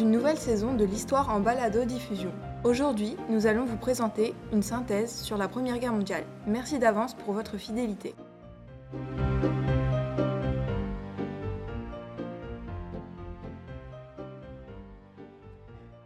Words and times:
Une 0.00 0.12
nouvelle 0.12 0.38
saison 0.38 0.74
de 0.74 0.84
l'histoire 0.84 1.28
en 1.28 1.40
balado-diffusion. 1.40 2.32
Aujourd'hui, 2.62 3.16
nous 3.30 3.48
allons 3.48 3.64
vous 3.64 3.76
présenter 3.76 4.32
une 4.52 4.62
synthèse 4.62 5.12
sur 5.12 5.36
la 5.36 5.48
Première 5.48 5.80
Guerre 5.80 5.92
mondiale. 5.92 6.24
Merci 6.46 6.78
d'avance 6.78 7.14
pour 7.14 7.34
votre 7.34 7.56
fidélité. 7.56 8.14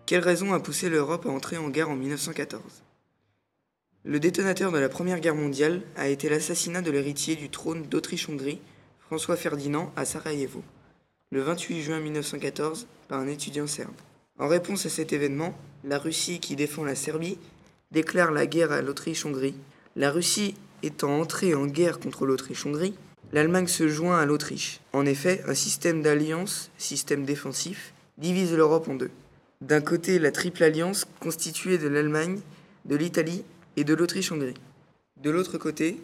Quelle 0.07 0.23
raison 0.23 0.55
a 0.55 0.61
poussé 0.61 0.89
l'Europe 0.89 1.27
à 1.27 1.31
entrer 1.31 1.59
en 1.59 1.69
guerre 1.69 1.91
en 1.91 1.97
1914 1.97 2.63
Le 4.05 4.19
détonateur 4.19 4.73
de 4.73 4.79
la 4.79 4.89
Première 4.89 5.21
Guerre 5.21 5.35
mondiale 5.35 5.83
a 5.97 6.09
été 6.09 6.31
l'assassinat 6.31 6.81
de 6.81 6.91
l'héritier 6.91 7.37
du 7.37 7.51
trône 7.51 7.83
d'Autriche-Hongrie, 7.83 8.61
François 9.01 9.37
Ferdinand, 9.37 9.93
à 9.97 10.07
Sarajevo, 10.07 10.63
le 11.33 11.41
28 11.41 11.81
juin 11.81 11.99
1914, 11.99 12.87
par 13.09 13.19
un 13.19 13.27
étudiant 13.27 13.67
serbe. 13.67 13.95
En 14.39 14.49
réponse 14.49 14.85
à 14.85 14.91
cet 14.91 15.15
événement, 15.15 15.57
la 15.83 15.99
Russie, 15.99 16.41
qui 16.41 16.57
défend 16.57 16.85
la 16.85 16.95
Serbie, 16.95 17.39
déclare 17.91 18.33
la 18.33 18.47
guerre 18.47 18.71
à 18.71 18.83
l'Autriche-Hongrie. 18.83 19.55
La 19.97 20.11
Russie 20.11 20.55
étant 20.83 21.19
entrée 21.19 21.55
en 21.55 21.65
guerre 21.65 22.01
contre 22.01 22.27
l'Autriche-Hongrie, 22.27 22.95
l'Allemagne 23.33 23.67
se 23.67 23.89
joint 23.89 24.21
à 24.21 24.27
l'Autriche. 24.27 24.81
En 24.93 25.07
effet, 25.07 25.43
un 25.49 25.55
système 25.55 26.03
d'alliance, 26.03 26.71
système 26.77 27.25
défensif, 27.25 27.95
divise 28.19 28.53
l'Europe 28.53 28.89
en 28.89 28.95
deux. 28.95 29.11
D'un 29.63 29.81
côté, 29.81 30.19
la 30.19 30.33
triple 30.33 30.63
alliance 30.63 31.07
constituée 31.19 31.79
de 31.79 31.89
l'Allemagne, 31.89 32.41
de 32.85 32.97
l'Italie 32.97 33.43
et 33.77 33.85
de 33.85 33.95
l'Autriche-Hongrie. 33.95 34.55
De 35.23 35.31
l'autre 35.31 35.57
côté, 35.57 35.99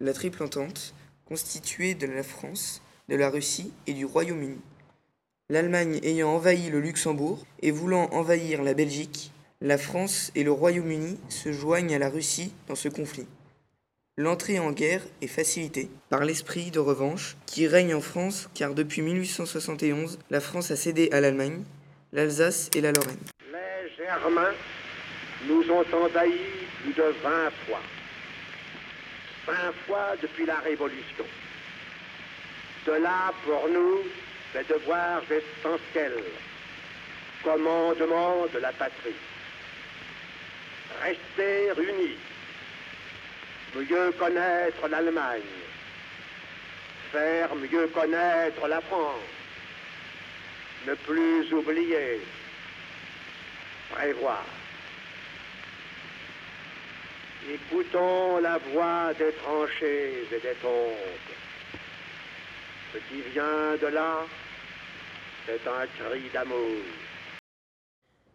la 0.00 0.14
triple 0.14 0.42
entente 0.42 0.94
constituée 1.26 1.94
de 1.94 2.06
la 2.06 2.22
France, 2.22 2.80
de 3.10 3.16
la 3.16 3.28
Russie 3.28 3.72
et 3.86 3.92
du 3.92 4.06
Royaume-Uni. 4.06 4.60
L'Allemagne 5.50 5.98
ayant 6.04 6.30
envahi 6.30 6.70
le 6.70 6.80
Luxembourg 6.80 7.44
et 7.60 7.72
voulant 7.72 8.08
envahir 8.12 8.62
la 8.62 8.72
Belgique, 8.72 9.32
la 9.60 9.76
France 9.76 10.30
et 10.36 10.44
le 10.44 10.52
Royaume-Uni 10.52 11.18
se 11.28 11.52
joignent 11.52 11.94
à 11.94 11.98
la 11.98 12.08
Russie 12.08 12.52
dans 12.68 12.76
ce 12.76 12.88
conflit. 12.88 13.26
L'entrée 14.16 14.60
en 14.60 14.70
guerre 14.70 15.02
est 15.22 15.26
facilitée 15.26 15.90
par 16.08 16.24
l'esprit 16.24 16.70
de 16.70 16.78
revanche 16.78 17.36
qui 17.46 17.66
règne 17.66 17.94
en 17.94 18.00
France 18.00 18.48
car 18.54 18.74
depuis 18.74 19.02
1871, 19.02 20.18
la 20.30 20.40
France 20.40 20.70
a 20.70 20.76
cédé 20.76 21.08
à 21.12 21.20
l'Allemagne 21.20 21.64
l'Alsace 22.12 22.70
et 22.76 22.80
la 22.80 22.92
Lorraine. 22.92 23.18
Les 23.52 24.04
Germains 24.04 24.54
nous 25.48 25.62
ont 25.70 26.04
envahis 26.04 26.66
plus 26.82 26.92
de 26.92 27.02
20 27.02 27.50
fois. 27.66 27.80
20 29.46 29.54
fois 29.86 30.14
depuis 30.22 30.46
la 30.46 30.60
Révolution. 30.60 31.24
Cela, 32.84 33.32
pour 33.44 33.68
nous, 33.68 34.00
fait 34.52 34.68
devoirs 34.68 35.22
essentiels. 35.24 36.24
Commandement 37.42 38.46
de 38.52 38.58
la 38.58 38.72
patrie. 38.72 39.14
Rester 41.02 41.72
unis. 41.80 42.18
Mieux 43.74 44.12
connaître 44.12 44.88
l'Allemagne. 44.88 45.40
Faire 47.12 47.54
mieux 47.54 47.86
connaître 47.88 48.66
la 48.66 48.80
France 48.82 49.20
ne 50.86 50.94
plus 50.94 51.52
oublier, 51.52 52.20
prévoir. 53.90 54.44
Écoutons 57.48 58.38
la 58.38 58.58
voix 58.72 59.12
des 59.18 59.32
tranchées 59.32 60.26
et 60.30 60.38
des 60.40 60.54
tombes. 60.62 61.49
Ce 62.92 62.98
qui 62.98 63.22
vient 63.32 63.76
de 63.80 63.86
là, 63.86 64.26
c'est 65.46 65.60
un 65.68 65.86
cri 65.86 66.22
d'amour. 66.34 66.56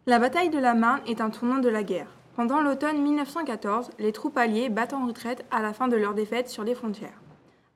La 0.05 0.17
bataille 0.17 0.49
de 0.49 0.59
la 0.59 0.73
Marne 0.73 1.01
est 1.07 1.19
un 1.19 1.29
tournant 1.29 1.59
de 1.59 1.67
la 1.67 1.83
guerre. 1.83 2.07
Pendant 2.38 2.61
l'automne 2.61 3.01
1914, 3.01 3.89
les 3.99 4.13
troupes 4.13 4.38
alliées 4.38 4.69
battent 4.69 4.93
en 4.93 5.07
retraite 5.07 5.45
à 5.51 5.61
la 5.61 5.73
fin 5.73 5.89
de 5.89 5.97
leur 5.97 6.13
défaite 6.13 6.47
sur 6.47 6.63
les 6.63 6.75
frontières. 6.75 7.19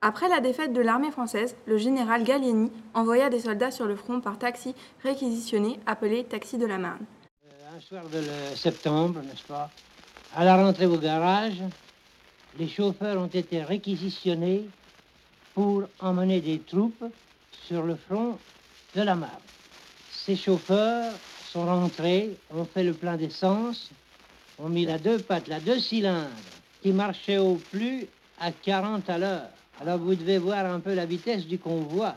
Après 0.00 0.30
la 0.30 0.40
défaite 0.40 0.72
de 0.72 0.80
l'armée 0.80 1.10
française, 1.10 1.54
le 1.66 1.76
général 1.76 2.24
Gallieni 2.24 2.72
envoya 2.94 3.28
des 3.28 3.40
soldats 3.40 3.70
sur 3.70 3.84
le 3.84 3.96
front 3.96 4.20
par 4.22 4.38
taxi 4.38 4.74
réquisitionné 5.02 5.78
appelé 5.84 6.24
taxi 6.24 6.56
de 6.56 6.64
la 6.64 6.78
Marne. 6.78 7.04
Euh, 7.44 7.76
un 7.76 7.80
soir 7.80 8.04
de 8.08 8.22
septembre, 8.56 9.20
n'est-ce 9.22 9.44
pas, 9.44 9.70
à 10.34 10.44
la 10.46 10.56
rentrée 10.56 10.86
au 10.86 10.96
garage, 10.96 11.60
les 12.58 12.68
chauffeurs 12.68 13.20
ont 13.20 13.26
été 13.26 13.62
réquisitionnés 13.62 14.66
pour 15.60 15.82
emmener 16.00 16.40
des 16.40 16.58
troupes 16.60 17.04
sur 17.66 17.82
le 17.82 17.94
front 17.94 18.38
de 18.96 19.02
la 19.02 19.14
Marne. 19.14 19.46
Ces 20.10 20.34
chauffeurs 20.34 21.12
sont 21.52 21.66
rentrés, 21.66 22.30
ont 22.50 22.64
fait 22.64 22.82
le 22.82 22.94
plein 22.94 23.18
d'essence, 23.18 23.90
ont 24.58 24.70
mis 24.70 24.86
la 24.86 24.96
deux 24.96 25.18
pattes, 25.18 25.48
la 25.48 25.60
deux 25.60 25.78
cylindres, 25.78 26.30
qui 26.80 26.92
marchait 26.92 27.36
au 27.36 27.56
plus 27.56 28.06
à 28.40 28.52
40 28.52 29.10
à 29.10 29.18
l'heure. 29.18 29.50
Alors 29.82 29.98
vous 29.98 30.14
devez 30.14 30.38
voir 30.38 30.64
un 30.64 30.80
peu 30.80 30.94
la 30.94 31.04
vitesse 31.04 31.44
du 31.44 31.58
convoi. 31.58 32.14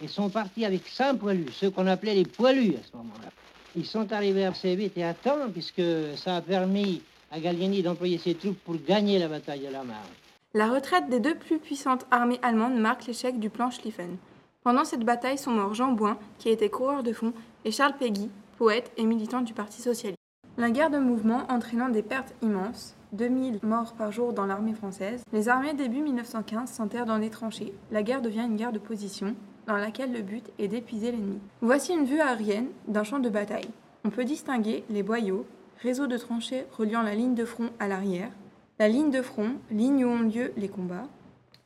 Ils 0.00 0.08
sont 0.08 0.30
partis 0.30 0.64
avec 0.64 0.86
cinq 0.86 1.14
poilus, 1.14 1.50
ceux 1.52 1.70
qu'on 1.70 1.88
appelait 1.88 2.14
les 2.14 2.24
poilus 2.24 2.76
à 2.76 2.86
ce 2.88 2.96
moment-là. 2.98 3.30
Ils 3.74 3.86
sont 3.86 4.12
arrivés 4.12 4.44
assez 4.44 4.76
vite 4.76 4.96
et 4.96 5.02
à 5.02 5.14
temps, 5.14 5.50
puisque 5.52 5.82
ça 6.14 6.36
a 6.36 6.40
permis 6.40 7.02
à 7.32 7.40
Gallieni 7.40 7.82
d'employer 7.82 8.18
ses 8.18 8.36
troupes 8.36 8.60
pour 8.64 8.76
gagner 8.86 9.18
la 9.18 9.26
bataille 9.26 9.66
de 9.66 9.72
la 9.72 9.82
Marne. 9.82 10.06
La 10.52 10.68
retraite 10.68 11.08
des 11.08 11.20
deux 11.20 11.36
plus 11.36 11.60
puissantes 11.60 12.06
armées 12.10 12.40
allemandes 12.42 12.74
marque 12.74 13.06
l'échec 13.06 13.38
du 13.38 13.50
plan 13.50 13.70
Schlieffen. 13.70 14.16
Pendant 14.64 14.84
cette 14.84 15.04
bataille 15.04 15.38
sont 15.38 15.52
morts 15.52 15.74
Jean 15.74 15.92
Bouin, 15.92 16.18
qui 16.38 16.48
était 16.48 16.68
coureur 16.68 17.04
de 17.04 17.12
fond, 17.12 17.32
et 17.64 17.70
Charles 17.70 17.94
Péguy, 17.96 18.28
poète 18.58 18.90
et 18.96 19.04
militant 19.04 19.42
du 19.42 19.54
Parti 19.54 19.80
socialiste. 19.80 20.18
La 20.58 20.72
guerre 20.72 20.90
de 20.90 20.98
mouvement 20.98 21.42
entraînant 21.48 21.88
des 21.88 22.02
pertes 22.02 22.34
immenses, 22.42 22.96
2000 23.12 23.60
morts 23.62 23.92
par 23.92 24.10
jour 24.10 24.32
dans 24.32 24.44
l'armée 24.44 24.74
française, 24.74 25.22
les 25.32 25.48
armées 25.48 25.72
début 25.72 26.00
1915 26.00 26.68
s'enterrent 26.68 27.06
dans 27.06 27.18
les 27.18 27.30
tranchées. 27.30 27.72
La 27.92 28.02
guerre 28.02 28.20
devient 28.20 28.46
une 28.48 28.56
guerre 28.56 28.72
de 28.72 28.80
position, 28.80 29.36
dans 29.68 29.76
laquelle 29.76 30.12
le 30.12 30.22
but 30.22 30.50
est 30.58 30.66
d'épuiser 30.66 31.12
l'ennemi. 31.12 31.38
Voici 31.60 31.92
une 31.92 32.06
vue 32.06 32.20
aérienne 32.20 32.70
d'un 32.88 33.04
champ 33.04 33.20
de 33.20 33.28
bataille. 33.28 33.70
On 34.04 34.10
peut 34.10 34.24
distinguer 34.24 34.82
les 34.90 35.04
boyaux, 35.04 35.46
réseau 35.80 36.08
de 36.08 36.16
tranchées 36.16 36.66
reliant 36.76 37.02
la 37.02 37.14
ligne 37.14 37.36
de 37.36 37.44
front 37.44 37.70
à 37.78 37.86
l'arrière, 37.86 38.32
la 38.80 38.88
ligne 38.88 39.10
de 39.10 39.20
front, 39.20 39.56
ligne 39.70 40.06
où 40.06 40.08
ont 40.08 40.22
lieu 40.22 40.54
les 40.56 40.70
combats, 40.70 41.06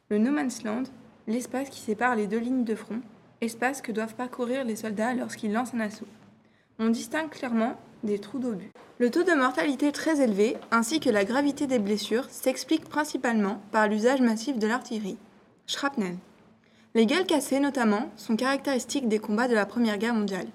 le 0.08 0.18
no 0.18 0.32
man's 0.32 0.64
land, 0.64 0.82
l'espace 1.28 1.70
qui 1.70 1.78
sépare 1.78 2.16
les 2.16 2.26
deux 2.26 2.40
lignes 2.40 2.64
de 2.64 2.74
front, 2.74 3.00
espace 3.40 3.80
que 3.80 3.92
doivent 3.92 4.16
parcourir 4.16 4.64
les 4.64 4.74
soldats 4.74 5.14
lorsqu'ils 5.14 5.52
lancent 5.52 5.74
un 5.74 5.80
assaut. 5.80 6.08
On 6.80 6.88
distingue 6.88 7.30
clairement 7.30 7.76
des 8.02 8.18
trous 8.18 8.40
d'obus. 8.40 8.72
Le 8.98 9.12
taux 9.12 9.22
de 9.22 9.32
mortalité 9.32 9.92
très 9.92 10.20
élevé, 10.20 10.56
ainsi 10.72 10.98
que 10.98 11.08
la 11.08 11.24
gravité 11.24 11.68
des 11.68 11.78
blessures, 11.78 12.28
s'explique 12.30 12.88
principalement 12.88 13.62
par 13.70 13.86
l'usage 13.86 14.20
massif 14.20 14.58
de 14.58 14.66
l'artillerie. 14.66 15.18
Shrapnel. 15.68 16.16
Les 16.96 17.06
gueules 17.06 17.26
cassées, 17.26 17.60
notamment, 17.60 18.10
sont 18.16 18.34
caractéristiques 18.34 19.08
des 19.08 19.20
combats 19.20 19.46
de 19.46 19.54
la 19.54 19.66
Première 19.66 19.98
Guerre 19.98 20.14
mondiale. 20.14 20.48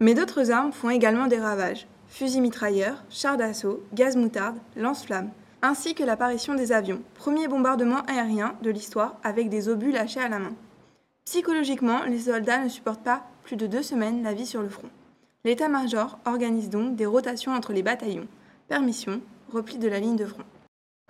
Mais 0.00 0.14
d'autres 0.14 0.50
armes 0.50 0.72
font 0.72 0.90
également 0.90 1.28
des 1.28 1.38
ravages 1.38 1.86
fusils 2.08 2.42
mitrailleurs, 2.42 3.04
chars 3.10 3.36
d'assaut, 3.36 3.84
gaz 3.94 4.16
moutarde, 4.16 4.58
lance-flammes, 4.74 5.30
ainsi 5.62 5.94
que 5.94 6.04
l'apparition 6.04 6.54
des 6.54 6.72
avions, 6.72 7.02
premier 7.14 7.48
bombardement 7.48 8.02
aérien 8.06 8.54
de 8.62 8.70
l'histoire 8.70 9.16
avec 9.22 9.48
des 9.48 9.68
obus 9.68 9.92
lâchés 9.92 10.20
à 10.20 10.28
la 10.28 10.38
main. 10.38 10.54
Psychologiquement, 11.24 12.04
les 12.04 12.20
soldats 12.20 12.64
ne 12.64 12.68
supportent 12.68 13.04
pas 13.04 13.24
plus 13.44 13.56
de 13.56 13.66
deux 13.66 13.82
semaines 13.82 14.22
la 14.22 14.34
vie 14.34 14.46
sur 14.46 14.62
le 14.62 14.68
front. 14.68 14.88
L'état-major 15.44 16.18
organise 16.26 16.70
donc 16.70 16.96
des 16.96 17.06
rotations 17.06 17.52
entre 17.52 17.72
les 17.72 17.82
bataillons. 17.82 18.28
Permission, 18.68 19.20
repli 19.52 19.78
de 19.78 19.88
la 19.88 20.00
ligne 20.00 20.16
de 20.16 20.26
front. 20.26 20.44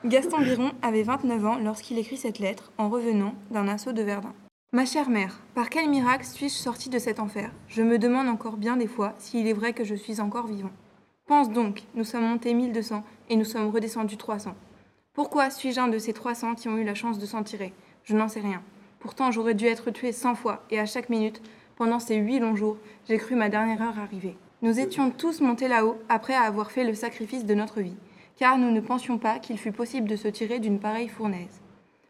Gaston 0.05 0.41
Biron 0.41 0.73
avait 0.83 1.03
29 1.03 1.47
ans 1.47 1.59
lorsqu'il 1.59 1.99
écrit 1.99 2.17
cette 2.17 2.39
lettre 2.39 2.73
en 2.79 2.89
revenant 2.89 3.35
d'un 3.51 3.69
assaut 3.69 3.93
de 3.93 4.03
Verdun. 4.03 4.33
Ma 4.73 4.85
chère 4.85 5.11
mère, 5.11 5.41
par 5.55 5.69
quel 5.69 5.91
miracle 5.91 6.25
suis-je 6.25 6.55
sorti 6.55 6.89
de 6.91 6.99
cet 6.99 7.19
enfer? 7.19 7.51
Je 7.69 7.83
me 7.83 7.99
demande 7.99 8.29
encore 8.29 8.57
bien 8.57 8.77
des 8.77 8.87
fois 8.87 9.15
s'il 9.19 9.49
est 9.49 9.53
vrai 9.53 9.73
que 9.73 9.85
je 9.85 9.97
suis 9.97 10.21
encore 10.21 10.47
vivant. 10.47 10.71
Pense 11.31 11.53
donc, 11.53 11.85
nous 11.95 12.03
sommes 12.03 12.27
montés 12.27 12.55
1200 12.55 13.05
et 13.29 13.37
nous 13.37 13.45
sommes 13.45 13.71
redescendus 13.71 14.17
300. 14.17 14.57
Pourquoi 15.13 15.49
suis-je 15.49 15.79
un 15.79 15.87
de 15.87 15.97
ces 15.97 16.13
300 16.13 16.57
qui 16.57 16.69
ont 16.69 16.77
eu 16.77 16.83
la 16.83 16.97
chance 16.97 17.21
de 17.21 17.25
s'en 17.25 17.45
tirer? 17.45 17.73
Je 18.03 18.17
n'en 18.17 18.27
sais 18.27 18.41
rien. 18.41 18.65
Pourtant, 18.99 19.31
j'aurais 19.31 19.55
dû 19.55 19.67
être 19.67 19.93
tué 19.93 20.11
100 20.11 20.35
fois 20.35 20.65
et 20.73 20.81
à 20.81 20.87
chaque 20.87 21.09
minute, 21.09 21.41
pendant 21.77 22.01
ces 22.01 22.17
huit 22.17 22.41
longs 22.41 22.57
jours, 22.57 22.79
j'ai 23.09 23.17
cru 23.17 23.37
ma 23.37 23.49
dernière 23.49 23.81
heure 23.81 24.01
arriver. 24.01 24.37
Nous 24.63 24.81
étions 24.81 25.13
tous 25.13 25.41
montés 25.41 25.69
là-haut 25.69 25.99
après 26.09 26.35
avoir 26.35 26.73
fait 26.73 26.83
le 26.83 26.95
sacrifice 26.95 27.45
de 27.45 27.55
notre 27.55 27.81
vie, 27.81 27.97
car 28.37 28.59
nous 28.59 28.73
ne 28.73 28.81
pensions 28.81 29.19
pas 29.19 29.39
qu'il 29.39 29.57
fût 29.57 29.71
possible 29.71 30.09
de 30.09 30.17
se 30.17 30.27
tirer 30.27 30.59
d'une 30.59 30.81
pareille 30.81 31.07
fournaise. 31.07 31.61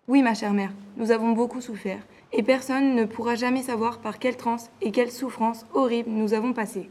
Oui, 0.08 0.22
ma 0.22 0.32
chère 0.32 0.54
mère, 0.54 0.72
nous 0.96 1.10
avons 1.10 1.32
beaucoup 1.32 1.60
souffert, 1.60 2.00
et 2.32 2.42
personne 2.42 2.94
ne 2.94 3.04
pourra 3.04 3.34
jamais 3.34 3.64
savoir 3.64 3.98
par 3.98 4.18
quelle 4.18 4.38
transe 4.38 4.70
et 4.80 4.92
quelle 4.92 5.10
souffrance 5.10 5.66
horrible 5.74 6.08
nous 6.08 6.32
avons 6.32 6.54
passé. 6.54 6.88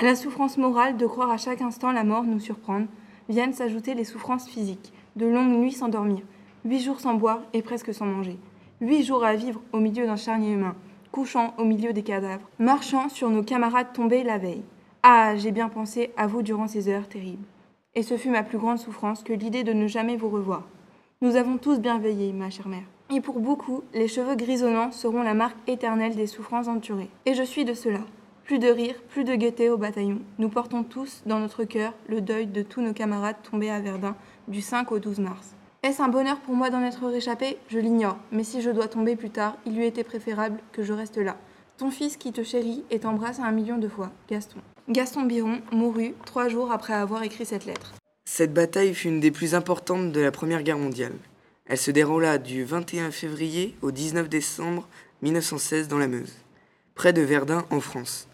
À 0.00 0.04
la 0.04 0.14
souffrance 0.14 0.58
morale 0.58 0.96
de 0.96 1.06
croire 1.06 1.30
à 1.30 1.38
chaque 1.38 1.60
instant 1.60 1.90
la 1.90 2.04
mort 2.04 2.22
nous 2.22 2.38
surprendre, 2.38 2.86
viennent 3.28 3.52
s'ajouter 3.52 3.94
les 3.94 4.04
souffrances 4.04 4.48
physiques, 4.48 4.92
de 5.16 5.26
longues 5.26 5.58
nuits 5.58 5.72
sans 5.72 5.88
dormir, 5.88 6.22
huit 6.64 6.80
jours 6.80 7.00
sans 7.00 7.14
boire 7.14 7.40
et 7.52 7.62
presque 7.62 7.92
sans 7.92 8.06
manger, 8.06 8.38
huit 8.80 9.02
jours 9.02 9.24
à 9.24 9.34
vivre 9.34 9.60
au 9.72 9.80
milieu 9.80 10.06
d'un 10.06 10.16
charnier 10.16 10.52
humain, 10.52 10.76
couchant 11.10 11.52
au 11.58 11.64
milieu 11.64 11.92
des 11.92 12.04
cadavres, 12.04 12.48
marchant 12.60 13.08
sur 13.08 13.28
nos 13.28 13.42
camarades 13.42 13.92
tombés 13.92 14.22
la 14.22 14.38
veille. 14.38 14.62
Ah, 15.02 15.36
j'ai 15.36 15.50
bien 15.50 15.68
pensé 15.68 16.12
à 16.16 16.28
vous 16.28 16.42
durant 16.42 16.68
ces 16.68 16.88
heures 16.88 17.08
terribles. 17.08 17.46
Et 17.96 18.02
ce 18.02 18.16
fut 18.16 18.30
ma 18.30 18.44
plus 18.44 18.58
grande 18.58 18.78
souffrance 18.78 19.24
que 19.24 19.32
l'idée 19.32 19.64
de 19.64 19.72
ne 19.72 19.88
jamais 19.88 20.16
vous 20.16 20.28
revoir. 20.28 20.62
Nous 21.22 21.34
avons 21.34 21.56
tous 21.58 21.80
bien 21.80 21.98
veillé, 21.98 22.32
ma 22.32 22.50
chère 22.50 22.68
mère. 22.68 22.84
Et 23.10 23.20
pour 23.20 23.40
beaucoup, 23.40 23.82
les 23.94 24.06
cheveux 24.06 24.36
grisonnants 24.36 24.92
seront 24.92 25.22
la 25.22 25.34
marque 25.34 25.56
éternelle 25.66 26.14
des 26.14 26.26
souffrances 26.26 26.68
endurées. 26.68 27.10
Et 27.26 27.34
je 27.34 27.42
suis 27.42 27.64
de 27.64 27.74
cela. 27.74 28.00
Plus 28.48 28.58
de 28.58 28.68
rire, 28.68 28.94
plus 29.10 29.24
de 29.24 29.34
gaieté 29.34 29.68
au 29.68 29.76
bataillon. 29.76 30.22
Nous 30.38 30.48
portons 30.48 30.82
tous 30.82 31.20
dans 31.26 31.38
notre 31.38 31.64
cœur 31.64 31.92
le 32.08 32.22
deuil 32.22 32.46
de 32.46 32.62
tous 32.62 32.80
nos 32.80 32.94
camarades 32.94 33.36
tombés 33.42 33.68
à 33.68 33.78
Verdun 33.78 34.16
du 34.48 34.62
5 34.62 34.90
au 34.90 34.98
12 34.98 35.18
mars. 35.18 35.54
Est-ce 35.82 36.00
un 36.00 36.08
bonheur 36.08 36.40
pour 36.40 36.54
moi 36.54 36.70
d'en 36.70 36.82
être 36.82 37.06
réchappé? 37.08 37.58
Je 37.68 37.78
l'ignore, 37.78 38.16
mais 38.32 38.44
si 38.44 38.62
je 38.62 38.70
dois 38.70 38.88
tomber 38.88 39.16
plus 39.16 39.28
tard, 39.28 39.58
il 39.66 39.76
lui 39.76 39.84
était 39.84 40.02
préférable 40.02 40.60
que 40.72 40.82
je 40.82 40.94
reste 40.94 41.18
là. 41.18 41.36
Ton 41.76 41.90
fils 41.90 42.16
qui 42.16 42.32
te 42.32 42.42
chérit 42.42 42.84
et 42.90 43.00
t'embrasse 43.00 43.38
un 43.38 43.52
million 43.52 43.76
de 43.76 43.86
fois, 43.86 44.10
Gaston. 44.30 44.60
Gaston 44.88 45.24
Biron 45.24 45.60
mourut 45.70 46.14
trois 46.24 46.48
jours 46.48 46.72
après 46.72 46.94
avoir 46.94 47.24
écrit 47.24 47.44
cette 47.44 47.66
lettre. 47.66 47.96
Cette 48.24 48.54
bataille 48.54 48.94
fut 48.94 49.08
une 49.08 49.20
des 49.20 49.30
plus 49.30 49.54
importantes 49.54 50.10
de 50.10 50.20
la 50.22 50.32
Première 50.32 50.62
Guerre 50.62 50.78
mondiale. 50.78 51.18
Elle 51.66 51.76
se 51.76 51.90
déroula 51.90 52.38
du 52.38 52.64
21 52.64 53.10
février 53.10 53.76
au 53.82 53.90
19 53.90 54.26
décembre 54.30 54.88
1916 55.20 55.86
dans 55.86 55.98
la 55.98 56.08
Meuse, 56.08 56.32
près 56.94 57.12
de 57.12 57.20
Verdun 57.20 57.66
en 57.68 57.80
France. 57.80 58.27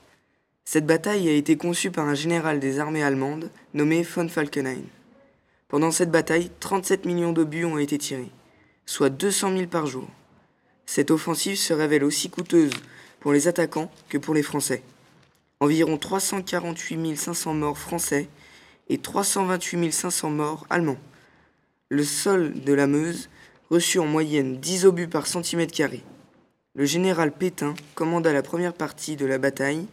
Cette 0.65 0.87
bataille 0.87 1.29
a 1.29 1.33
été 1.33 1.57
conçue 1.57 1.91
par 1.91 2.09
un 2.09 2.15
général 2.15 2.59
des 2.59 2.81
armées 2.81 3.03
allemandes 3.03 3.51
nommé 3.75 4.03
von 4.03 4.29
Falkenhayn. 4.29 4.83
Pendant 5.69 5.91
cette 5.91 6.11
bataille, 6.11 6.51
37 6.61 7.05
millions 7.05 7.33
d'obus 7.33 7.67
ont 7.67 7.79
été 7.79 7.99
tirés, 7.99 8.31
soit 8.87 9.11
200 9.11 9.57
000 9.57 9.67
par 9.67 9.87
jour. 9.87 10.09
Cette 10.87 11.11
offensive 11.11 11.57
se 11.57 11.75
révèle 11.75 12.03
aussi 12.03 12.31
coûteuse 12.31 12.73
pour 13.21 13.33
les 13.33 13.47
attaquants 13.47 13.91
que 14.09 14.17
pour 14.17 14.35
les 14.35 14.43
Français. 14.43 14.83
Environ 15.61 15.99
348 15.99 17.17
500 17.17 17.55
morts 17.55 17.79
français 17.79 18.29
et 18.89 18.99
328 18.99 19.93
500 19.93 20.31
morts 20.31 20.67
allemands. 20.71 20.99
Le 21.91 22.05
sol 22.05 22.53
de 22.61 22.73
la 22.73 22.87
Meuse 22.87 23.29
reçut 23.71 23.99
en 23.99 24.07
moyenne 24.07 24.59
10 24.61 24.87
obus 24.87 25.09
par 25.09 25.27
centimètre 25.27 25.75
carré. 25.75 26.03
Le 26.75 26.87
général 26.87 27.33
Pétain 27.33 27.75
commanda 27.95 28.33
la 28.33 28.43
première 28.43 28.75
partie 28.75 29.17
de 29.17 29.27
la 29.27 29.39
bataille 29.39 29.87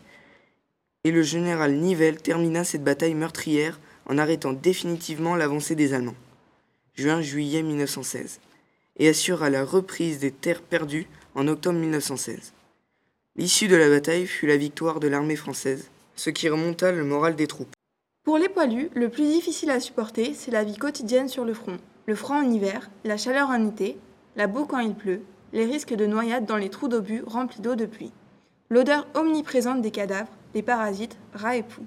et 1.03 1.11
le 1.11 1.23
général 1.23 1.75
Nivelle 1.75 2.21
termina 2.21 2.63
cette 2.63 2.83
bataille 2.83 3.15
meurtrière 3.15 3.79
en 4.05 4.17
arrêtant 4.17 4.53
définitivement 4.53 5.35
l'avancée 5.35 5.75
des 5.75 5.93
Allemands, 5.93 6.15
juin-juillet 6.95 7.63
1916, 7.63 8.39
et 8.97 9.09
assura 9.09 9.49
la 9.49 9.65
reprise 9.65 10.19
des 10.19 10.31
terres 10.31 10.61
perdues 10.61 11.07
en 11.35 11.47
octobre 11.47 11.79
1916. 11.79 12.53
L'issue 13.37 13.67
de 13.67 13.75
la 13.75 13.89
bataille 13.89 14.27
fut 14.27 14.47
la 14.47 14.57
victoire 14.57 14.99
de 14.99 15.07
l'armée 15.07 15.35
française, 15.35 15.89
ce 16.15 16.29
qui 16.29 16.49
remonta 16.49 16.91
le 16.91 17.03
moral 17.03 17.35
des 17.35 17.47
troupes. 17.47 17.73
Pour 18.23 18.37
les 18.37 18.49
poilus, 18.49 18.89
le 18.93 19.09
plus 19.09 19.23
difficile 19.23 19.71
à 19.71 19.79
supporter, 19.79 20.33
c'est 20.35 20.51
la 20.51 20.63
vie 20.63 20.77
quotidienne 20.77 21.29
sur 21.29 21.45
le 21.45 21.53
front. 21.53 21.77
Le 22.05 22.15
froid 22.15 22.35
en 22.35 22.51
hiver, 22.51 22.91
la 23.03 23.17
chaleur 23.17 23.49
en 23.49 23.67
été, 23.67 23.97
la 24.35 24.47
boue 24.47 24.65
quand 24.65 24.79
il 24.79 24.93
pleut, 24.93 25.21
les 25.53 25.65
risques 25.65 25.93
de 25.93 26.05
noyade 26.05 26.45
dans 26.45 26.57
les 26.57 26.69
trous 26.69 26.87
d'obus 26.87 27.23
remplis 27.25 27.61
d'eau 27.61 27.75
de 27.75 27.85
pluie, 27.85 28.11
l'odeur 28.69 29.07
omniprésente 29.15 29.81
des 29.81 29.91
cadavres, 29.91 30.31
des 30.53 30.61
parasites, 30.61 31.17
rats 31.33 31.55
et 31.55 31.63
poux. 31.63 31.85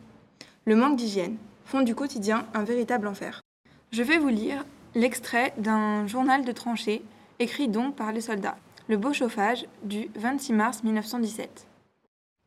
Le 0.65 0.77
manque 0.77 0.97
d'hygiène 0.97 1.37
font 1.65 1.83
du 1.83 1.95
quotidien 1.95 2.47
un 2.55 2.65
véritable 2.65 3.07
enfer. 3.07 3.41
Je 3.93 4.03
vais 4.03 4.19
vous 4.19 4.29
lire 4.29 4.65
l'extrait 4.95 5.53
d'un 5.59 6.07
journal 6.07 6.45
de 6.45 6.53
tranchée 6.53 7.03
écrit 7.39 7.69
donc 7.69 7.97
par 7.97 8.13
les 8.13 8.21
soldats. 8.21 8.57
Le 8.89 8.97
beau 8.97 9.13
chauffage 9.13 9.67
du 9.83 10.09
26 10.15 10.53
mars 10.53 10.85
1917. 10.85 11.67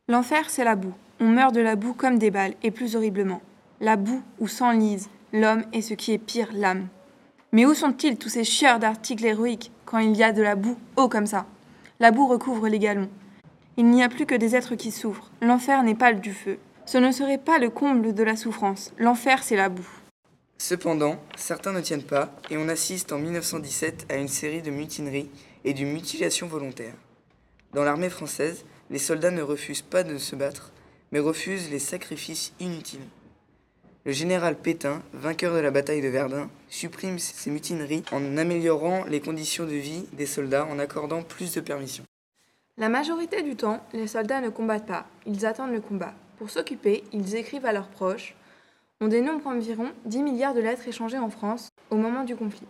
L'enfer, 0.07 0.49
c'est 0.49 0.63
la 0.63 0.75
boue. 0.75 0.93
On 1.19 1.27
meurt 1.27 1.53
de 1.53 1.61
la 1.61 1.75
boue 1.75 1.93
comme 1.93 2.19
des 2.19 2.31
balles, 2.31 2.53
et 2.63 2.71
plus 2.71 2.95
horriblement. 2.95 3.41
La 3.81 3.95
boue 3.95 4.21
où 4.39 4.47
s'enlise 4.47 5.09
l'homme 5.33 5.63
et 5.73 5.81
ce 5.81 5.93
qui 5.93 6.13
est 6.13 6.17
pire, 6.17 6.49
l'âme. 6.53 6.87
Mais 7.51 7.65
où 7.65 7.73
sont-ils 7.73 8.17
tous 8.17 8.29
ces 8.29 8.43
chieurs 8.43 8.79
d'articles 8.79 9.25
héroïques 9.25 9.71
quand 9.85 9.97
il 9.97 10.15
y 10.15 10.23
a 10.23 10.31
de 10.31 10.41
la 10.41 10.55
boue 10.55 10.77
haut 10.95 11.09
comme 11.09 11.25
ça? 11.25 11.45
La 11.99 12.11
boue 12.11 12.27
recouvre 12.27 12.67
les 12.67 12.79
galons. 12.79 13.09
Il 13.79 13.91
n'y 13.91 14.01
a 14.01 14.09
plus 14.09 14.25
que 14.25 14.33
des 14.33 14.55
êtres 14.55 14.73
qui 14.73 14.89
souffrent. 14.89 15.29
L'enfer 15.39 15.83
n'est 15.83 15.93
pas 15.93 16.11
du 16.11 16.33
feu. 16.33 16.57
Ce 16.87 16.97
ne 16.97 17.11
serait 17.11 17.37
pas 17.37 17.59
le 17.59 17.69
comble 17.69 18.15
de 18.15 18.23
la 18.23 18.35
souffrance. 18.35 18.91
L'enfer, 18.97 19.43
c'est 19.43 19.55
la 19.55 19.69
boue. 19.69 19.87
Cependant, 20.57 21.19
certains 21.35 21.73
ne 21.73 21.81
tiennent 21.81 22.01
pas 22.01 22.33
et 22.49 22.57
on 22.57 22.69
assiste 22.69 23.11
en 23.11 23.19
1917 23.19 24.07
à 24.09 24.15
une 24.15 24.29
série 24.29 24.63
de 24.63 24.71
mutineries 24.71 25.29
et 25.63 25.75
d'une 25.75 25.93
mutilation 25.93 26.47
volontaire. 26.47 26.95
Dans 27.73 27.83
l'armée 27.83 28.09
française, 28.09 28.65
les 28.89 28.97
soldats 28.97 29.29
ne 29.29 29.43
refusent 29.43 29.83
pas 29.83 30.01
de 30.01 30.17
se 30.17 30.35
battre, 30.35 30.71
mais 31.11 31.19
refusent 31.19 31.69
les 31.69 31.77
sacrifices 31.77 32.53
inutiles. 32.59 33.07
Le 34.05 34.11
général 34.11 34.57
Pétain, 34.57 35.03
vainqueur 35.13 35.53
de 35.53 35.59
la 35.59 35.69
bataille 35.69 36.01
de 36.01 36.07
Verdun, 36.07 36.49
supprime 36.67 37.19
ces 37.19 37.51
mutineries 37.51 38.03
en 38.11 38.37
améliorant 38.37 39.03
les 39.05 39.19
conditions 39.19 39.65
de 39.65 39.75
vie 39.75 40.05
des 40.13 40.25
soldats 40.25 40.65
en 40.65 40.79
accordant 40.79 41.21
plus 41.21 41.53
de 41.53 41.61
permissions. 41.61 42.06
La 42.79 42.89
majorité 42.89 43.41
du 43.41 43.55
temps, 43.55 43.79
les 43.91 44.05
soldats 44.05 44.39
ne 44.39 44.49
combattent 44.49 44.85
pas, 44.85 45.07
ils 45.25 45.47
attendent 45.47 45.71
le 45.71 45.81
combat. 45.81 46.13
Pour 46.37 46.51
s'occuper, 46.51 47.03
ils 47.11 47.35
écrivent 47.35 47.65
à 47.65 47.73
leurs 47.73 47.87
proches. 47.87 48.35
On 49.01 49.07
dénombre 49.07 49.47
environ 49.47 49.87
10 50.05 50.21
milliards 50.21 50.53
de 50.53 50.59
lettres 50.59 50.87
échangées 50.87 51.17
en 51.17 51.31
France 51.31 51.69
au 51.89 51.95
moment 51.95 52.23
du 52.23 52.35
conflit. 52.35 52.67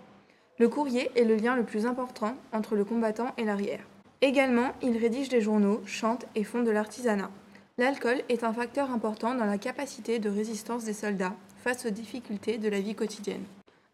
Le 0.59 0.69
courrier 0.69 1.12
est 1.18 1.25
le 1.25 1.36
lien 1.36 1.57
le 1.57 1.65
plus 1.65 1.86
important 1.86 2.36
entre 2.54 2.77
le 2.77 2.86
combattant 2.86 3.33
et 3.38 3.44
l'arrière. 3.44 3.81
Également, 4.21 4.71
ils 4.81 4.98
rédigent 4.98 5.30
des 5.30 5.42
journaux, 5.42 5.81
chantent 5.86 6.25
et 6.36 6.45
font 6.45 6.63
de 6.63 6.71
l'artisanat. 6.71 7.30
L'alcool 7.77 8.21
est 8.30 8.45
un 8.45 8.54
facteur 8.54 8.92
important 8.92 9.36
dans 9.36 9.44
la 9.44 9.57
capacité 9.57 10.19
de 10.19 10.30
résistance 10.30 10.86
des 10.86 10.94
soldats 10.94 11.36
face 11.57 11.86
aux 11.86 11.89
difficultés 11.89 12.57
de 12.57 12.69
la 12.69 12.80
vie 12.80 12.95
quotidienne. 12.95 13.44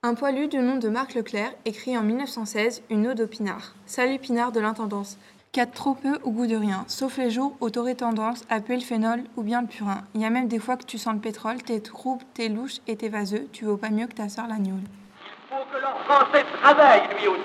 Un 0.04 0.14
poilu 0.14 0.48
du 0.48 0.60
nom 0.60 0.76
de 0.76 0.90
Marc 0.90 1.16
Leclerc 1.16 1.56
écrit 1.66 1.98
en 1.98 2.04
1916 2.04 2.84
une 2.92 3.08
ode 3.08 3.22
au 3.22 3.28
pinard. 3.28 3.74
Salut 3.88 4.20
pinard 4.20 4.52
de 4.52 4.60
l'intendance, 4.60 5.18
Quatre 5.54 5.74
trop 5.74 5.94
peu 5.94 6.18
au 6.24 6.32
goût 6.32 6.48
de 6.48 6.56
rien, 6.56 6.84
sauf 6.88 7.18
les 7.18 7.30
jours 7.30 7.56
où 7.62 7.70
t'aurais 7.70 7.94
tendance 7.94 8.44
à 8.50 8.60
puer 8.60 8.76
le 8.76 8.82
phénol 8.82 9.22
ou 9.38 9.44
bien 9.44 9.62
le 9.62 9.68
purin. 9.68 10.02
Il 10.16 10.22
y 10.22 10.26
a 10.26 10.32
même 10.32 10.48
des 10.48 10.58
fois 10.58 10.78
que 10.78 10.84
tu 10.84 10.98
sens 10.98 11.14
le 11.14 11.20
pétrole, 11.20 11.62
t'es 11.62 11.80
trouble, 11.80 12.24
t'es 12.34 12.50
louche 12.50 12.78
et 12.88 12.96
t'es 12.96 13.08
vaseux, 13.08 13.48
tu 13.54 13.66
vaux 13.66 13.78
pas 13.78 13.92
mieux 13.92 14.08
que 14.08 14.16
ta 14.16 14.30
sœur 14.30 14.48
l'agneau. 14.48 14.80
Il 14.82 15.56
faut 15.56 15.64
que 15.72 15.80
leur 15.80 15.96
Français 16.06 16.44
travaille 16.60 17.04
lui 17.20 17.28
aussi. 17.28 17.44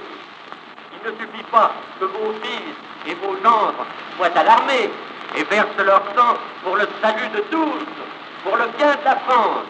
Il 0.94 1.12
ne 1.12 1.16
suffit 1.18 1.44
pas 1.52 1.70
que 2.00 2.06
vos 2.06 2.32
fils 2.40 3.10
et 3.10 3.14
vos 3.16 3.36
gendres 3.44 3.84
soient 4.16 4.34
à 4.34 4.42
l'armée 4.42 4.88
et 5.36 5.44
versent 5.44 5.84
leur 5.84 6.02
sang 6.16 6.38
pour 6.64 6.76
le 6.76 6.88
salut 7.02 7.28
de 7.36 7.40
tous, 7.50 7.84
pour 8.42 8.56
le 8.56 8.68
bien 8.78 8.96
de 8.96 9.04
la 9.04 9.16
France. 9.16 9.68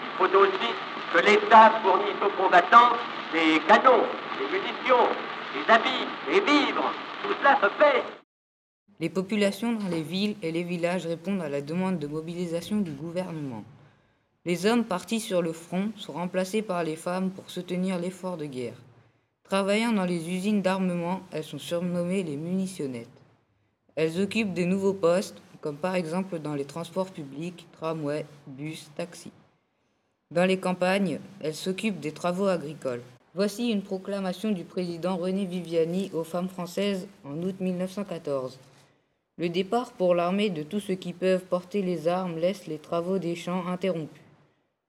Il 0.00 0.26
faut 0.26 0.38
aussi 0.38 0.72
que 1.12 1.18
l'État 1.18 1.70
fournisse 1.82 2.16
aux 2.24 2.42
combattants 2.42 2.96
des 3.34 3.60
canons, 3.68 4.04
des 4.38 4.56
munitions, 4.56 5.06
des 5.52 5.70
habits, 5.70 6.08
des 6.30 6.40
vivres, 6.40 6.90
les 9.00 9.08
populations 9.08 9.72
dans 9.72 9.88
les 9.88 10.02
villes 10.02 10.36
et 10.42 10.52
les 10.52 10.62
villages 10.62 11.06
répondent 11.06 11.42
à 11.42 11.48
la 11.48 11.60
demande 11.60 11.98
de 11.98 12.06
mobilisation 12.06 12.80
du 12.80 12.92
gouvernement. 12.92 13.64
Les 14.44 14.66
hommes 14.66 14.84
partis 14.84 15.20
sur 15.20 15.42
le 15.42 15.52
front 15.52 15.90
sont 15.96 16.12
remplacés 16.12 16.62
par 16.62 16.84
les 16.84 16.96
femmes 16.96 17.30
pour 17.30 17.50
soutenir 17.50 17.98
l'effort 17.98 18.36
de 18.36 18.46
guerre. 18.46 18.80
Travaillant 19.42 19.92
dans 19.92 20.04
les 20.04 20.30
usines 20.30 20.62
d'armement, 20.62 21.22
elles 21.32 21.44
sont 21.44 21.58
surnommées 21.58 22.22
les 22.22 22.36
munitionnettes. 22.36 23.08
Elles 23.96 24.20
occupent 24.20 24.54
de 24.54 24.64
nouveaux 24.64 24.94
postes, 24.94 25.42
comme 25.60 25.76
par 25.76 25.96
exemple 25.96 26.38
dans 26.38 26.54
les 26.54 26.64
transports 26.64 27.10
publics, 27.10 27.66
tramways, 27.72 28.26
bus, 28.46 28.90
taxis. 28.96 29.32
Dans 30.30 30.44
les 30.44 30.58
campagnes, 30.58 31.20
elles 31.40 31.54
s'occupent 31.54 32.00
des 32.00 32.12
travaux 32.12 32.46
agricoles. 32.46 33.02
Voici 33.36 33.72
une 33.72 33.82
proclamation 33.82 34.52
du 34.52 34.62
président 34.62 35.16
René 35.16 35.44
Viviani 35.44 36.08
aux 36.14 36.22
femmes 36.22 36.48
françaises 36.48 37.08
en 37.24 37.36
août 37.42 37.56
1914. 37.58 38.60
Le 39.38 39.48
départ 39.48 39.90
pour 39.90 40.14
l'armée 40.14 40.50
de 40.50 40.62
tous 40.62 40.78
ceux 40.78 40.94
qui 40.94 41.12
peuvent 41.12 41.42
porter 41.42 41.82
les 41.82 42.06
armes 42.06 42.38
laisse 42.38 42.68
les 42.68 42.78
travaux 42.78 43.18
des 43.18 43.34
champs 43.34 43.66
interrompus. 43.66 44.22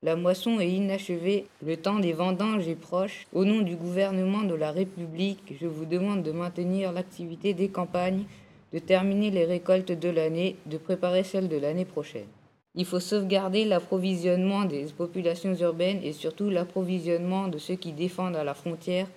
La 0.04 0.16
moisson 0.16 0.60
est 0.60 0.70
inachevée, 0.70 1.48
le 1.66 1.75
temps 1.75 1.98
des 1.98 2.14
vendanges 2.14 2.68
est 2.68 2.75
proche. 2.75 3.25
Au 3.34 3.46
nom 3.46 3.62
du 3.62 3.75
gouvernement 3.75 4.44
de 4.44 4.54
la 4.54 4.70
République, 4.70 5.56
je 5.60 5.66
vous 5.66 5.86
demande 5.86 6.22
de 6.22 6.32
maintenir 6.32 6.92
l'activité 6.92 7.56
des 7.56 7.70
campagnes, 7.70 8.25
de 8.74 8.78
terminer 8.78 9.32
les 9.32 9.46
récoltes 9.46 9.92
de 9.92 10.10
l'année, 10.10 10.56
de 10.68 10.78
préparer 10.78 11.24
celles 11.24 11.50
de 11.50 11.58
l'année 11.58 11.86
prochaine. 11.86 12.28
Il 12.75 12.86
faut 12.86 13.00
sauvegarder 13.00 13.65
l'approvisionnement 13.65 14.65
des 14.65 14.86
populations 14.86 15.53
urbaines 15.55 16.01
et 16.03 16.13
surtout 16.13 16.50
l'approvisionnement 16.50 17.48
de 17.48 17.58
ceux 17.58 17.75
qui 17.75 17.94
défendent 17.94 18.36
à 18.36 18.44
la 18.44 18.53
frontière 18.53 19.08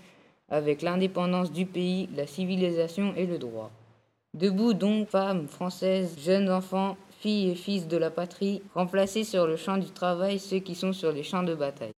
avec 0.49 0.83
l'indépendance 0.83 1.53
du 1.53 1.67
pays, 1.67 2.09
la 2.17 2.27
civilisation 2.27 3.15
et 3.17 3.27
le 3.27 3.39
droit. 3.39 3.71
Debout 4.35 4.75
donc, 4.75 5.09
femmes 5.09 5.49
françaises, 5.49 6.17
jeunes 6.25 6.51
enfants, 6.51 6.97
filles 7.21 7.51
et 7.51 7.55
fils 7.55 7.89
de 7.89 7.97
la 7.97 8.11
patrie, 8.11 8.63
remplacez 8.75 9.25
sur 9.25 9.47
le 9.47 9.57
champ 9.57 9.77
du 9.77 9.91
travail 9.91 10.39
ceux 10.39 10.61
qui 10.61 10.75
sont 10.75 10.93
sur 10.93 11.13
les 11.13 11.23
champs 11.23 11.43
de 11.43 11.55
bataille. 11.55 11.93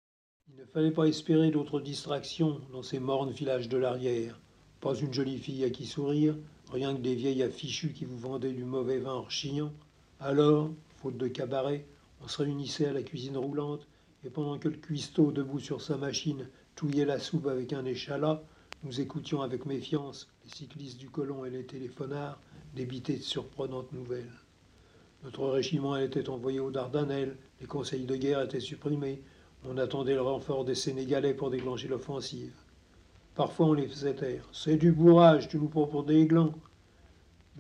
Il 0.49 0.61
ne 0.61 0.65
fallait 0.65 0.91
pas 0.91 1.05
espérer 1.05 1.51
d'autres 1.51 1.81
distractions 1.81 2.61
dans 2.73 2.83
ces 2.83 2.99
mornes 2.99 3.31
villages 3.31 3.69
de 3.69 3.77
l'arrière. 3.77 4.41
Pas 4.81 4.95
une 4.95 5.13
jolie 5.13 5.39
fille 5.39 5.65
à 5.65 5.71
qui 5.71 5.85
sourire, 5.85 6.35
Rien 6.73 6.95
que 6.95 7.01
des 7.01 7.17
vieilles 7.17 7.43
affichues 7.43 7.93
qui 7.93 8.05
vous 8.05 8.19
vendaient 8.19 8.53
du 8.53 8.65
mauvais 8.65 8.99
vin 8.99 9.15
en 9.15 9.23
rechignant. 9.23 9.73
Alors, 10.21 10.71
faute 11.01 11.17
de 11.17 11.29
cabaret, 11.29 11.87
on 12.23 12.29
se 12.29 12.43
réunissait 12.43 12.87
à 12.87 12.93
la 12.93 13.03
cuisine 13.03 13.37
roulante, 13.37 13.87
et 14.25 14.31
pendant 14.31 14.59
que 14.59 14.69
le 14.69 14.77
cuistot, 14.77 15.33
debout 15.33 15.61
sur 15.61 15.81
sa 15.81 15.97
machine, 15.97 16.49
touillait 16.77 17.07
la 17.07 17.19
soupe 17.19 17.47
avec 17.47 17.73
un 17.73 17.85
échalas, 17.85 18.43
nous 18.83 19.01
écoutions 19.01 19.43
avec 19.43 19.67
méfiance 19.67 20.29
les 20.45 20.51
cyclistes 20.51 20.99
du 20.99 21.09
colon 21.11 21.45
et 21.45 21.51
les 21.51 21.65
téléphonards 21.65 22.39
débiter 22.75 23.17
de 23.17 23.23
surprenantes 23.23 23.93
nouvelles. 23.93 24.31
Notre 25.25 25.47
régiment 25.49 25.97
était 25.97 26.29
envoyé 26.29 26.61
aux 26.61 26.71
Dardanelles, 26.71 27.37
les 27.61 27.67
conseils 27.67 28.05
de 28.05 28.17
guerre 28.17 28.43
étaient 28.43 28.61
supprimés, 28.61 29.23
on 29.69 29.77
attendait 29.77 30.15
le 30.15 30.23
renfort 30.23 30.65
des 30.65 30.75
Sénégalais 30.75 31.35
pour 31.35 31.51
déclencher 31.51 31.89
l'offensive. 31.89 32.55
Parfois 33.35 33.67
on 33.67 33.73
les 33.75 33.89
faisait 33.89 34.15
taire. 34.15 34.49
C'est 34.53 34.77
du 34.77 34.93
bourrage, 34.93 35.49
tu 35.49 35.59
nous 35.59 35.69
prends 35.69 35.87
pour 35.87 36.05
des 36.05 36.27
glands. 36.27 36.55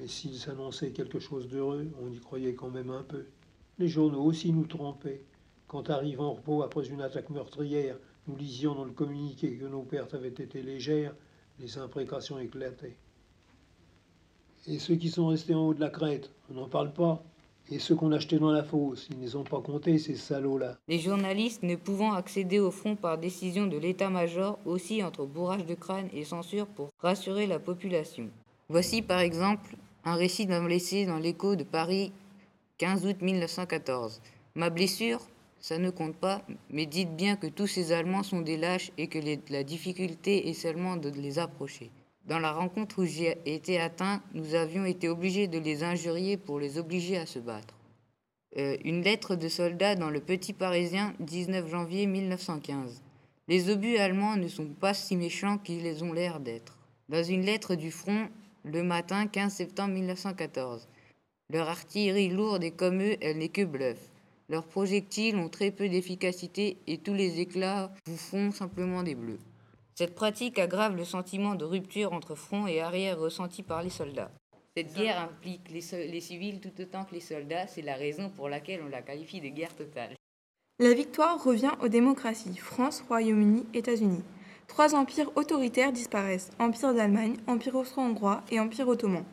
Mais 0.00 0.09
s'ils 0.09 0.38
s'annonçaient 0.38 0.92
quelque 0.92 1.19
chose 1.19 1.47
d'heureux, 1.47 1.87
on 2.02 2.11
y 2.11 2.19
croyait 2.21 2.54
quand 2.54 2.71
même 2.71 2.88
un 2.88 3.02
peu. 3.02 3.26
Les 3.78 3.88
journaux 3.88 4.23
aussi 4.23 4.50
nous 4.50 4.64
trompaient. 4.64 5.23
Quand 5.69 5.90
arrive 5.90 6.23
en 6.23 6.33
repos 6.33 6.62
après 6.62 6.88
une 6.88 7.02
attaque 7.02 7.28
meurtrière, 7.28 7.99
nous 8.26 8.35
lisions 8.35 8.75
dans 8.75 8.85
le 8.85 8.92
communiqué 8.92 9.59
que 9.59 9.66
nos 9.66 9.83
pertes 9.83 10.14
avaient 10.14 10.28
été 10.28 10.62
légères, 10.62 11.14
les 11.59 11.76
imprécations 11.76 12.38
éclataient. 12.38 12.97
Et 14.66 14.78
ceux 14.78 14.95
qui 14.95 15.11
sont 15.11 15.26
restés 15.26 15.54
en 15.54 15.66
haut 15.66 15.75
de 15.75 15.80
la 15.80 15.90
crête, 15.90 16.30
on 16.50 16.54
n'en 16.54 16.69
parle 16.69 16.95
pas. 16.95 17.23
Et 17.71 17.78
ceux 17.78 17.95
qu'on 17.95 18.12
achetait 18.12 18.38
dans 18.38 18.52
la 18.52 18.64
fosse, 18.64 19.07
ils 19.11 19.19
ne 19.19 19.23
les 19.23 19.37
ont 19.37 19.45
pas 19.45 19.61
comptés, 19.61 19.99
ces 19.99 20.16
salauds-là. 20.16 20.78
Les 20.88 20.99
journalistes 20.99 21.62
ne 21.62 21.76
pouvant 21.76 22.14
accéder 22.14 22.59
au 22.59 22.71
front 22.71 22.97
par 22.97 23.19
décision 23.19 23.66
de 23.66 23.76
l'état-major, 23.76 24.59
aussi 24.64 25.04
entre 25.04 25.26
bourrage 25.26 25.66
de 25.66 25.75
crâne 25.75 26.09
et 26.14 26.25
censure 26.25 26.66
pour 26.66 26.88
rassurer 27.00 27.47
la 27.47 27.59
population. 27.59 28.30
Voici 28.71 29.02
par 29.02 29.19
exemple 29.19 29.76
un 30.04 30.14
récit 30.14 30.47
d'un 30.47 30.64
blessé 30.64 31.07
dans 31.07 31.19
l'écho 31.19 31.57
de 31.57 31.64
Paris, 31.64 32.12
15 32.78 33.07
août 33.07 33.16
1914. 33.21 34.21
Ma 34.54 34.71
blessure, 34.71 35.21
ça 35.61 35.78
ne 35.78 35.90
compte 35.90 36.16
pas, 36.16 36.42
mais 36.71 36.87
dites 36.87 37.14
bien 37.14 37.37
que 37.37 37.47
tous 37.47 37.66
ces 37.66 37.92
Allemands 37.92 38.23
sont 38.23 38.40
des 38.40 38.57
lâches 38.57 38.92
et 38.97 39.09
que 39.09 39.19
la 39.50 39.62
difficulté 39.62 40.49
est 40.49 40.54
seulement 40.54 40.97
de 40.97 41.11
les 41.11 41.38
approcher. 41.38 41.90
Dans 42.26 42.38
la 42.38 42.52
rencontre 42.52 43.02
où 43.02 43.04
j'ai 43.04 43.37
été 43.45 43.80
atteint, 43.80 44.23
nous 44.35 44.54
avions 44.54 44.85
été 44.85 45.09
obligés 45.09 45.49
de 45.49 45.59
les 45.59 45.83
injurier 45.83 46.37
pour 46.37 46.59
les 46.59 46.78
obliger 46.78 47.16
à 47.19 47.26
se 47.26 47.38
battre. 47.38 47.75
Euh, 48.57 48.76
une 48.85 49.02
lettre 49.02 49.37
de 49.37 49.49
soldat 49.49 49.95
dans 49.95 50.11
le 50.11 50.21
Petit 50.21 50.52
Parisien, 50.52 51.14
19 51.21 51.69
janvier 51.69 52.07
1915. 52.07 53.02
Les 53.49 53.69
obus 53.69 53.97
allemands 53.97 54.37
ne 54.37 54.49
sont 54.49 54.66
pas 54.66 54.95
si 54.95 55.16
méchants 55.16 55.59
qu'ils 55.59 56.02
ont 56.04 56.12
l'air 56.12 56.40
d'être. 56.40 56.78
Dans 57.09 57.23
une 57.23 57.45
lettre 57.45 57.75
du 57.75 57.90
front, 57.90 58.28
le 58.64 58.83
matin 58.83 59.26
15 59.26 59.52
septembre 59.52 59.95
1914. 59.95 60.88
Leur 61.52 61.69
artillerie 61.69 62.29
lourde 62.29 62.62
et 62.62 62.71
comme 62.71 63.02
eux, 63.02 63.17
elle 63.21 63.38
n'est 63.38 63.49
que 63.49 63.64
bluff. 63.64 63.99
Leurs 64.49 64.67
projectiles 64.67 65.37
ont 65.37 65.49
très 65.49 65.71
peu 65.71 65.88
d'efficacité 65.88 66.76
et 66.87 66.99
tous 66.99 67.14
les 67.14 67.40
éclats 67.40 67.93
vous 68.07 68.17
font 68.17 68.50
simplement 68.50 69.02
des 69.02 69.14
bleus. 69.14 69.38
Cette 69.95 70.14
pratique 70.14 70.59
aggrave 70.59 70.97
le 70.97 71.05
sentiment 71.05 71.55
de 71.55 71.64
rupture 71.64 72.12
entre 72.12 72.35
front 72.35 72.67
et 72.67 72.81
arrière 72.81 73.19
ressenti 73.19 73.62
par 73.62 73.83
les 73.83 73.90
soldats. 73.90 74.31
Cette 74.76 74.95
guerre 74.95 75.21
implique 75.21 75.71
les, 75.71 76.09
les 76.09 76.21
civils 76.21 76.61
tout 76.61 76.81
autant 76.81 77.05
que 77.05 77.14
les 77.14 77.21
soldats, 77.21 77.67
c'est 77.67 77.83
la 77.83 77.97
raison 77.97 78.31
pour 78.31 78.49
laquelle 78.49 78.81
on 78.85 78.88
la 78.88 79.02
qualifie 79.02 79.40
de 79.40 79.49
guerre 79.49 79.75
totale. 79.75 80.14
La 80.79 80.95
victoire 80.95 81.43
revient 81.43 81.73
aux 81.83 81.88
démocraties, 81.88 82.57
France, 82.57 83.05
Royaume-Uni, 83.09 83.67
États-Unis. 83.75 84.23
Trois 84.71 84.95
empires 84.95 85.33
autoritaires 85.35 85.93
disparaissent, 85.93 86.50
Empire 86.61 86.95
d'Allemagne, 86.95 87.35
Empire 87.49 87.75
austro-hongrois 87.75 88.45
et 88.53 88.61
Empire 88.61 88.87
ottoman. 88.87 89.25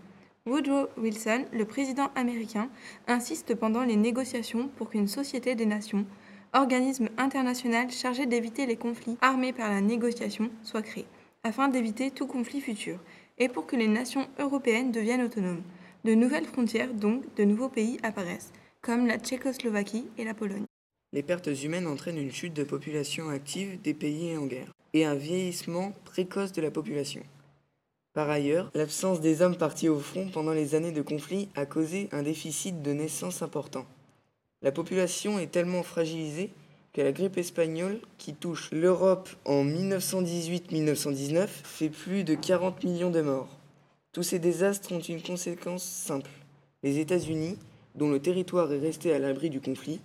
Woodrow 0.48 0.88
Wilson, 0.98 1.46
le 1.53 1.63
président 1.63 2.10
américain, 2.15 2.70
insiste 3.06 3.53
pendant 3.53 3.84
les 3.84 3.98
négociations 3.98 4.67
pour 4.77 4.89
qu'une 4.89 5.08
société 5.08 5.53
des 5.53 5.67
nations, 5.67 6.08
organisme 6.53 7.10
international 7.20 7.91
chargé 7.91 8.25
d'éviter 8.25 8.65
les 8.65 8.77
conflits 8.77 9.20
armés 9.22 9.53
par 9.53 9.70
la 9.70 9.79
négociation, 9.79 10.50
soit 10.63 10.82
créé, 10.82 11.06
afin 11.44 11.67
d'éviter 11.67 12.10
tout 12.10 12.25
conflit 12.25 12.60
futur, 12.60 12.98
et 13.38 13.48
pour 13.48 13.67
que 13.67 13.75
les 13.75 13.88
nations 13.88 14.27
européennes 14.39 14.91
deviennent 14.91 15.22
autonomes. 15.22 15.62
De 16.03 16.15
nouvelles 16.15 16.46
frontières, 16.46 16.96
donc 16.96 17.22
de 17.36 17.44
nouveaux 17.44 17.70
pays 17.70 18.00
apparaissent, 18.01 18.53
comme 18.82 19.06
la 19.06 19.20
Tchécoslovaquie 19.20 20.08
et 20.17 20.24
la 20.24 20.34
Pologne. 20.34 20.65
Les 21.13 21.24
pertes 21.24 21.50
humaines 21.63 21.88
entraînent 21.88 22.17
une 22.17 22.34
chute 22.34 22.56
de 22.56 22.63
population 22.63 23.29
active 23.29 23.79
des 23.84 23.94
pays 23.94 24.36
en 24.36 24.48
guerre 24.48 24.74
un 25.06 25.16
vieillissement 25.16 25.94
précoce 26.06 26.51
de 26.51 26.62
la 26.62 26.72
population. 26.72 27.22
Par 28.13 28.30
ailleurs, 28.30 28.72
l'absence 28.74 29.22
des 29.22 29.42
hommes 29.42 29.58
partis 29.58 29.89
au 29.89 30.00
front 30.00 30.27
pendant 30.30 30.54
les 30.54 30.74
années 30.74 30.92
de 30.92 31.01
conflit 31.01 31.50
a 31.56 31.66
causé 31.66 32.10
un 32.12 32.24
déficit 32.24 32.82
de 32.82 32.92
naissance 32.92 33.42
important. 33.42 33.86
La 34.63 34.72
population 34.72 35.38
est 35.38 35.51
tellement 35.51 35.84
fragilisée 35.84 36.50
que 36.94 37.01
la 37.01 37.12
grippe 37.12 37.38
espagnole, 37.38 38.00
qui 38.18 38.34
touche 38.34 38.72
l'Europe 38.72 39.30
en 39.46 39.63
1918-1919, 39.63 41.48
fait 41.48 41.89
plus 41.89 42.24
de 42.24 42.34
40 42.34 42.84
millions 42.84 43.12
de 43.12 43.22
morts. 43.22 43.56
Tous 44.13 44.24
ces 44.24 44.39
désastres 44.39 44.92
ont 44.92 45.00
une 45.00 45.22
conséquence 45.22 45.84
simple. 45.84 46.32
Les 46.82 46.98
États-Unis, 46.98 47.60
dont 47.94 48.10
le 48.10 48.20
territoire 48.20 48.74
est 48.74 48.80
resté 48.80 49.13
à 49.13 49.20
l'abri 49.20 49.51
du 49.51 49.62
conflit, 49.62 50.00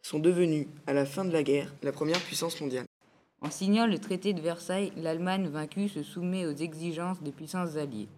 sont 0.00 0.20
devenus, 0.20 0.68
à 0.86 0.92
la 0.92 1.06
fin 1.06 1.24
de 1.24 1.32
la 1.32 1.42
guerre, 1.42 1.74
la 1.82 1.90
première 1.90 2.20
puissance 2.20 2.60
mondiale. 2.60 2.87
En 3.40 3.50
signant 3.50 3.86
le 3.86 3.98
traité 3.98 4.32
de 4.32 4.40
Versailles, 4.40 4.92
l'Allemagne 4.96 5.48
vaincue 5.48 5.88
se 5.88 6.02
soumet 6.02 6.46
aux 6.46 6.54
exigences 6.54 7.22
des 7.22 7.30
puissances 7.30 7.76
alliées. 7.76 8.08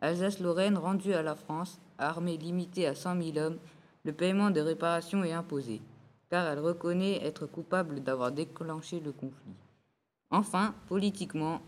Alsace-Lorraine 0.00 0.78
rendue 0.78 1.14
à 1.14 1.22
la 1.22 1.34
France, 1.34 1.80
armée 1.98 2.36
limitée 2.36 2.86
à 2.86 2.94
100 2.94 3.20
000 3.20 3.38
hommes, 3.38 3.58
le 4.04 4.12
paiement 4.12 4.50
de 4.50 4.60
réparations 4.60 5.24
est 5.24 5.32
imposé, 5.32 5.80
car 6.30 6.46
elle 6.46 6.60
reconnaît 6.60 7.24
être 7.26 7.46
coupable 7.46 8.00
d'avoir 8.00 8.30
déclenché 8.30 9.00
le 9.00 9.10
conflit. 9.10 9.56
Enfin, 10.30 10.74
politiquement, 10.86 11.60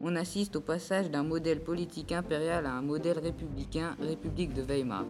on 0.00 0.16
assiste 0.16 0.56
au 0.56 0.60
passage 0.60 1.10
d'un 1.10 1.22
modèle 1.22 1.62
politique 1.62 2.12
impérial 2.12 2.64
à 2.64 2.72
un 2.72 2.82
modèle 2.82 3.18
républicain, 3.18 3.96
République 4.00 4.54
de 4.54 4.62
Weimar. 4.62 5.04